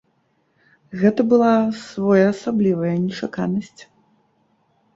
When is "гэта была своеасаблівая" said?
1.01-2.95